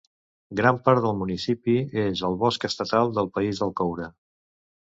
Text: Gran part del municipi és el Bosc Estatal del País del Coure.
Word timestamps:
Gran 0.59 0.79
part 0.87 1.03
del 1.03 1.13
municipi 1.19 1.77
és 2.05 2.25
el 2.31 2.39
Bosc 2.45 2.65
Estatal 2.71 3.15
del 3.19 3.33
País 3.37 3.63
del 3.65 3.75
Coure. 3.83 4.13